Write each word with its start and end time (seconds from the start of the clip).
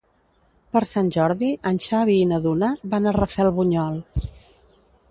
Per 0.77 0.81
Sant 0.91 1.11
Jordi 1.17 1.51
en 1.73 1.77
Xavi 1.85 2.17
i 2.23 2.27
na 2.33 2.41
Duna 2.47 2.73
van 2.95 3.07
a 3.07 3.15
Rafelbunyol. 3.23 4.03